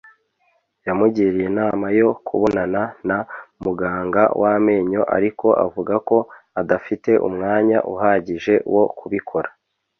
[0.87, 3.17] yamugiriye inama yo kubonana na
[3.63, 6.17] muganga w'amenyo, ariko avuga ko
[6.61, 9.49] adafite umwanya uhagije wo kubikora